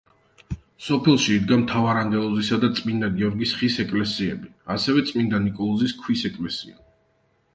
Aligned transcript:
სოფელში 0.85 1.33
იდგა 1.39 1.57
მთავარანგელოზისა 1.63 2.57
და 2.63 2.69
წმინდა 2.79 3.09
გიორგის 3.19 3.53
ხის 3.59 3.77
ეკლესიები, 3.85 4.51
ასევე 4.77 5.03
წმინდა 5.13 5.43
ნიკოლოზის 5.45 5.95
ქვის 6.03 6.25
ეკლესია. 6.31 6.79